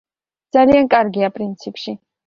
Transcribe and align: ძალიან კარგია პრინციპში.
ძალიან 0.57 0.89
კარგია 0.95 1.33
პრინციპში. 1.39 1.99